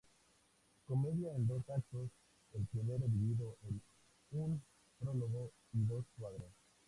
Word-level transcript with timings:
Comedia 0.87 1.29
en 1.35 1.45
dos 1.45 1.61
actos, 1.69 2.09
el 2.55 2.65
primero 2.65 3.05
dividido 3.07 3.55
en 3.69 3.79
un 4.31 4.63
prólogo 4.99 5.51
y 5.73 5.83
dos 5.85 6.03
cuadros. 6.17 6.49